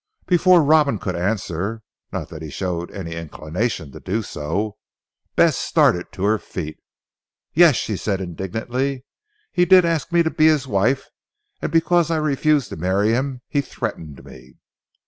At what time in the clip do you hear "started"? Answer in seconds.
5.55-6.11